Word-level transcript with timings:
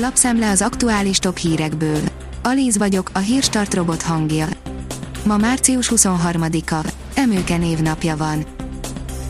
Lapszemle 0.00 0.50
az 0.50 0.62
aktuális 0.62 1.18
top 1.18 1.36
hírekből. 1.36 2.00
Alíz 2.42 2.78
vagyok, 2.78 3.10
a 3.12 3.18
hírstart 3.18 3.74
robot 3.74 4.02
hangja. 4.02 4.46
Ma 5.24 5.36
március 5.36 5.92
23-a. 5.94 6.92
Emőke 7.14 7.56
névnapja 7.56 8.16
van. 8.16 8.44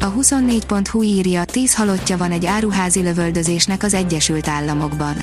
A 0.00 0.12
24.hu 0.12 1.02
írja, 1.02 1.44
10 1.44 1.74
halottja 1.74 2.16
van 2.16 2.30
egy 2.30 2.46
áruházi 2.46 3.02
lövöldözésnek 3.02 3.82
az 3.82 3.94
Egyesült 3.94 4.48
Államokban. 4.48 5.16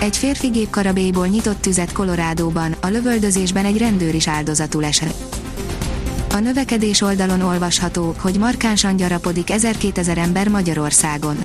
Egy 0.00 0.16
férfi 0.16 0.46
gépkarabélyból 0.46 1.26
nyitott 1.26 1.60
tüzet 1.60 1.92
Kolorádóban, 1.92 2.76
a 2.80 2.86
lövöldözésben 2.86 3.64
egy 3.64 3.78
rendőr 3.78 4.14
is 4.14 4.28
áldozatul 4.28 4.84
esett. 4.84 5.36
A 6.30 6.38
növekedés 6.38 7.00
oldalon 7.00 7.40
olvasható, 7.40 8.14
hogy 8.18 8.38
markánsan 8.38 8.96
gyarapodik 8.96 9.48
1000-2000 9.52 10.16
ember 10.16 10.48
Magyarországon. 10.48 11.36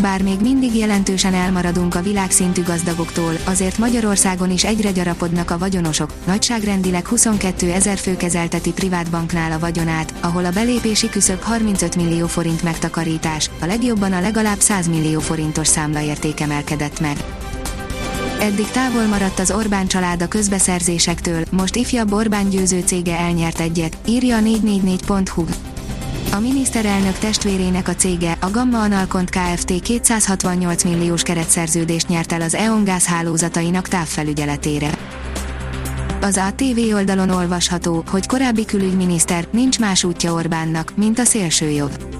Bár 0.00 0.22
még 0.22 0.40
mindig 0.40 0.76
jelentősen 0.76 1.34
elmaradunk 1.34 1.94
a 1.94 2.02
világszintű 2.02 2.62
gazdagoktól, 2.62 3.32
azért 3.44 3.78
Magyarországon 3.78 4.50
is 4.50 4.64
egyre 4.64 4.90
gyarapodnak 4.90 5.50
a 5.50 5.58
vagyonosok, 5.58 6.12
nagyságrendileg 6.26 7.06
22 7.06 7.70
ezer 7.70 7.98
fő 7.98 8.16
kezelteti 8.16 8.72
privátbanknál 8.72 9.52
a 9.52 9.58
vagyonát, 9.58 10.14
ahol 10.20 10.44
a 10.44 10.50
belépési 10.50 11.08
küszöb 11.08 11.42
35 11.42 11.96
millió 11.96 12.26
forint 12.26 12.62
megtakarítás, 12.62 13.50
a 13.60 13.66
legjobban 13.66 14.12
a 14.12 14.20
legalább 14.20 14.60
100 14.60 14.88
millió 14.88 15.20
forintos 15.20 15.66
számlaérték 15.66 16.40
emelkedett 16.40 17.00
meg. 17.00 17.16
Eddig 18.40 18.70
távol 18.70 19.04
maradt 19.04 19.38
az 19.38 19.50
Orbán 19.50 19.86
család 19.86 20.22
a 20.22 20.28
közbeszerzésektől, 20.28 21.44
most 21.50 21.76
ifjabb 21.76 22.12
Orbán 22.12 22.48
győző 22.48 22.80
cége 22.80 23.18
elnyert 23.18 23.60
egyet, 23.60 23.96
írja 24.06 24.36
a 24.36 24.40
444.hu. 24.40 25.44
A 26.32 26.40
miniszterelnök 26.40 27.18
testvérének 27.18 27.88
a 27.88 27.94
cége, 27.94 28.36
a 28.40 28.50
Gamma 28.50 28.82
Analkont 28.82 29.30
Kft. 29.30 29.80
268 29.80 30.84
milliós 30.84 31.22
keretszerződést 31.22 32.08
nyert 32.08 32.32
el 32.32 32.40
az 32.40 32.54
EON 32.54 32.88
hálózatainak 33.04 33.88
távfelügyeletére. 33.88 34.90
Az 36.20 36.36
ATV 36.36 36.94
oldalon 36.94 37.30
olvasható, 37.30 38.04
hogy 38.10 38.26
korábbi 38.26 38.64
külügyminiszter 38.64 39.46
nincs 39.50 39.78
más 39.78 40.04
útja 40.04 40.32
Orbánnak, 40.32 40.92
mint 40.96 41.18
a 41.18 41.24
szélsőjobb. 41.24 42.19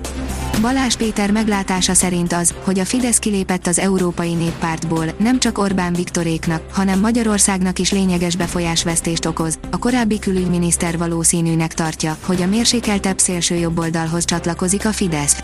Balázs 0.60 0.94
Péter 0.94 1.30
meglátása 1.30 1.94
szerint 1.94 2.32
az, 2.32 2.54
hogy 2.64 2.78
a 2.78 2.84
Fidesz 2.84 3.18
kilépett 3.18 3.66
az 3.66 3.78
Európai 3.78 4.34
Néppártból, 4.34 5.04
nem 5.18 5.38
csak 5.38 5.58
Orbán 5.58 5.92
Viktoréknak, 5.92 6.62
hanem 6.72 7.00
Magyarországnak 7.00 7.78
is 7.78 7.92
lényeges 7.92 8.36
befolyásvesztést 8.36 9.26
okoz. 9.26 9.58
A 9.70 9.78
korábbi 9.78 10.18
külügyminiszter 10.18 10.98
valószínűnek 10.98 11.74
tartja, 11.74 12.16
hogy 12.26 12.42
a 12.42 12.46
mérsékeltebb 12.46 13.18
szélső 13.18 13.54
jobboldalhoz 13.54 14.24
csatlakozik 14.24 14.86
a 14.86 14.92
Fidesz. 14.92 15.42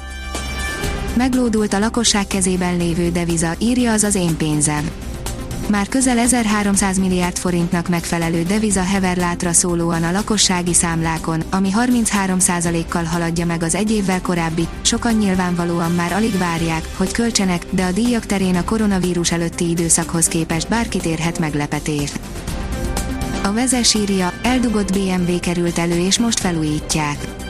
Meglódult 1.17 1.73
a 1.73 1.79
lakosság 1.79 2.27
kezében 2.27 2.77
lévő 2.77 3.11
deviza, 3.11 3.55
írja 3.59 3.93
az 3.93 4.03
az 4.03 4.15
én 4.15 4.37
pénzem 4.37 4.91
már 5.69 5.89
közel 5.89 6.19
1300 6.19 6.99
milliárd 6.99 7.37
forintnak 7.37 7.89
megfelelő 7.89 8.43
deviza 8.43 8.83
hever 8.83 9.17
látra 9.17 9.53
szólóan 9.53 10.03
a 10.03 10.11
lakossági 10.11 10.75
számlákon, 10.75 11.43
ami 11.51 11.71
33%-kal 11.77 13.05
haladja 13.05 13.47
meg 13.47 13.63
az 13.63 13.75
egy 13.75 13.91
évvel 13.91 14.21
korábbi, 14.21 14.69
sokan 14.83 15.15
nyilvánvalóan 15.15 15.91
már 15.91 16.13
alig 16.13 16.39
várják, 16.39 16.89
hogy 16.97 17.13
költsenek, 17.13 17.67
de 17.71 17.85
a 17.85 17.93
díjak 17.93 18.27
terén 18.27 18.57
a 18.57 18.65
koronavírus 18.65 19.33
előtti 19.33 19.69
időszakhoz 19.71 20.29
képest 20.29 20.69
bárkit 20.69 21.05
érhet 21.05 21.39
meglepetés. 21.39 22.13
A 23.43 23.53
vezes 23.53 23.95
írja, 23.95 24.33
eldugott 24.43 24.93
BMW 24.93 25.41
került 25.41 25.79
elő 25.79 25.99
és 25.99 26.19
most 26.19 26.41
felújítják 26.41 27.46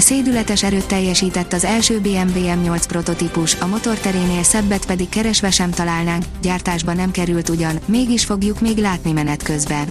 Szédületes 0.00 0.62
erőt 0.62 0.86
teljesített 0.86 1.52
az 1.52 1.64
első 1.64 2.00
BMW 2.00 2.40
M8 2.44 2.82
prototípus, 2.88 3.54
a 3.54 3.66
motorterénél 3.66 4.42
szebbet 4.42 4.86
pedig 4.86 5.08
keresve 5.08 5.50
sem 5.50 5.70
találnánk, 5.70 6.24
gyártásba 6.42 6.92
nem 6.92 7.10
került 7.10 7.48
ugyan, 7.48 7.78
mégis 7.84 8.24
fogjuk 8.24 8.60
még 8.60 8.76
látni 8.76 9.12
menet 9.12 9.42
közben. 9.42 9.88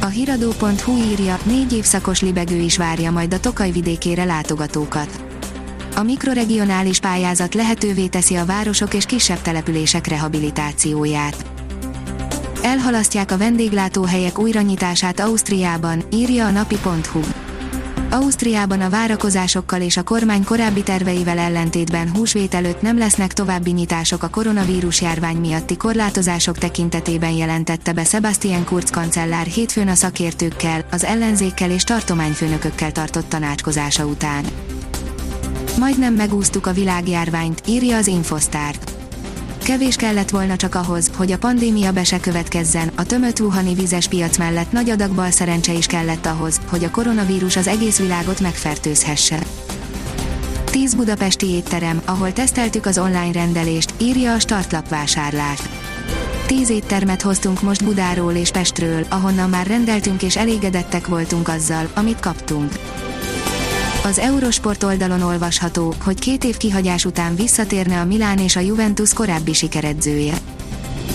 A 0.00 0.06
hiradó.hu 0.06 0.96
írja, 0.96 1.38
négy 1.42 1.72
évszakos 1.72 2.20
libegő 2.20 2.56
is 2.56 2.76
várja 2.76 3.10
majd 3.10 3.34
a 3.34 3.40
Tokaj 3.40 3.70
vidékére 3.70 4.24
látogatókat. 4.24 5.20
A 5.96 6.02
mikroregionális 6.02 6.98
pályázat 6.98 7.54
lehetővé 7.54 8.06
teszi 8.06 8.34
a 8.34 8.44
városok 8.44 8.94
és 8.94 9.04
kisebb 9.04 9.42
települések 9.42 10.06
rehabilitációját. 10.06 11.44
Elhalasztják 12.62 13.32
a 13.32 13.38
vendéglátóhelyek 13.38 14.38
újranyitását 14.38 15.20
Ausztriában, 15.20 16.02
írja 16.12 16.46
a 16.46 16.50
napi.hu. 16.50 17.20
Ausztriában 18.10 18.80
a 18.80 18.90
várakozásokkal 18.90 19.80
és 19.80 19.96
a 19.96 20.02
kormány 20.02 20.44
korábbi 20.44 20.82
terveivel 20.82 21.38
ellentétben 21.38 22.10
húsvét 22.14 22.54
előtt 22.54 22.82
nem 22.82 22.98
lesznek 22.98 23.32
további 23.32 23.70
nyitások 23.70 24.22
a 24.22 24.28
koronavírus 24.28 25.00
járvány 25.00 25.36
miatti 25.36 25.76
korlátozások 25.76 26.58
tekintetében 26.58 27.30
jelentette 27.30 27.92
be 27.92 28.04
Sebastian 28.04 28.64
Kurz 28.64 28.90
kancellár 28.90 29.46
hétfőn 29.46 29.88
a 29.88 29.94
szakértőkkel, 29.94 30.84
az 30.90 31.04
ellenzékkel 31.04 31.70
és 31.70 31.84
tartományfőnökökkel 31.84 32.92
tartott 32.92 33.28
tanácskozása 33.28 34.04
után. 34.04 34.44
Majdnem 35.78 36.14
megúsztuk 36.14 36.66
a 36.66 36.72
világjárványt, 36.72 37.62
írja 37.66 37.96
az 37.96 38.06
Infosztárt 38.06 38.87
Kevés 39.68 39.96
kellett 39.96 40.30
volna 40.30 40.56
csak 40.56 40.74
ahhoz, 40.74 41.10
hogy 41.16 41.32
a 41.32 41.38
pandémia 41.38 41.92
be 41.92 42.04
se 42.04 42.20
következzen, 42.20 42.90
a 42.94 43.04
tömött 43.04 43.40
Wuhani 43.40 43.74
vizes 43.74 44.08
piac 44.08 44.38
mellett 44.38 44.72
nagy 44.72 44.90
adag 44.90 45.10
bal 45.10 45.30
szerencse 45.30 45.72
is 45.72 45.86
kellett 45.86 46.26
ahhoz, 46.26 46.60
hogy 46.68 46.84
a 46.84 46.90
koronavírus 46.90 47.56
az 47.56 47.66
egész 47.66 47.98
világot 47.98 48.40
megfertőzhesse. 48.40 49.38
10 50.64 50.94
budapesti 50.94 51.46
étterem, 51.46 52.02
ahol 52.04 52.32
teszteltük 52.32 52.86
az 52.86 52.98
online 52.98 53.32
rendelést, 53.32 53.94
írja 54.00 54.34
a 54.34 54.38
startlap 54.38 54.88
vásárlás. 54.88 55.60
10 56.46 56.70
éttermet 56.70 57.22
hoztunk 57.22 57.62
most 57.62 57.84
Budáról 57.84 58.32
és 58.32 58.50
Pestről, 58.50 59.06
ahonnan 59.08 59.48
már 59.48 59.66
rendeltünk 59.66 60.22
és 60.22 60.36
elégedettek 60.36 61.06
voltunk 61.06 61.48
azzal, 61.48 61.88
amit 61.94 62.20
kaptunk. 62.20 62.72
Az 64.08 64.18
Eurosport 64.18 64.82
oldalon 64.82 65.22
olvasható, 65.22 65.94
hogy 66.04 66.18
két 66.18 66.44
év 66.44 66.56
kihagyás 66.56 67.04
után 67.04 67.34
visszatérne 67.34 68.00
a 68.00 68.04
Milán 68.04 68.38
és 68.38 68.56
a 68.56 68.60
Juventus 68.60 69.12
korábbi 69.12 69.52
sikeredzője. 69.52 70.34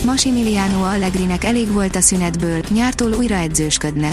Massimiliano 0.05 0.83
Allegrinek 0.83 1.43
elég 1.43 1.71
volt 1.71 1.95
a 1.95 2.01
szünetből, 2.01 2.61
nyártól 2.69 3.11
újra 3.13 3.35
edzősködne. 3.35 4.11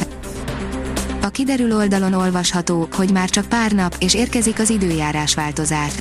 A 1.23 1.29
kiderül 1.29 1.77
oldalon 1.77 2.13
olvasható, 2.13 2.89
hogy 2.93 3.13
már 3.13 3.31
csak 3.31 3.47
pár 3.47 3.73
nap, 3.73 3.97
és 3.99 4.15
érkezik 4.15 4.59
az 4.59 4.71
időjárás 4.71 5.35
változás. 5.35 5.93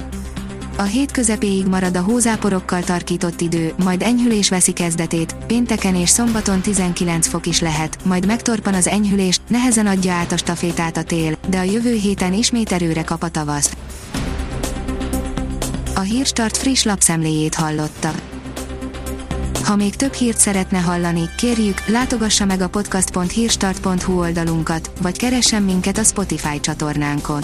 A 0.80 0.84
hét 0.84 1.12
közepéig 1.12 1.66
marad 1.66 1.98
a 1.98 2.02
hózáporokkal 2.02 2.84
tarkított 2.84 3.42
idő, 3.42 3.74
majd 3.84 4.02
enyhülés 4.02 4.50
veszi 4.50 4.72
kezdetét, 4.72 5.36
pénteken 5.48 5.96
és 5.96 6.10
szombaton 6.10 6.62
19 6.62 7.28
fok 7.28 7.46
is 7.46 7.60
lehet, 7.62 7.98
majd 8.04 8.26
megtorpan 8.26 8.74
az 8.74 8.88
enyhülés, 8.88 9.40
nehezen 9.48 9.88
adja 9.88 10.14
át 10.14 10.32
a 10.32 10.38
stafétát 10.38 10.98
a 10.98 11.04
tél, 11.04 11.38
de 11.50 11.58
a 11.58 11.64
jövő 11.64 11.94
héten 11.94 12.34
ismét 12.34 12.72
erőre 12.72 13.04
kap 13.04 13.24
a 13.24 13.30
tavasz. 13.30 13.76
A 15.96 16.00
Hírstart 16.00 16.58
friss 16.58 16.84
lapszemléjét 16.84 17.56
hallotta. 17.56 18.12
Ha 19.64 19.76
még 19.76 19.96
több 19.96 20.14
hírt 20.14 20.38
szeretne 20.38 20.78
hallani, 20.78 21.30
kérjük, 21.38 21.86
látogassa 21.88 22.46
meg 22.46 22.62
a 22.62 22.70
podcast.hírstart.hu 22.70 24.20
oldalunkat, 24.20 24.92
vagy 25.02 25.18
keressen 25.18 25.64
minket 25.64 25.98
a 25.98 26.04
Spotify 26.04 26.60
csatornánkon 26.60 27.44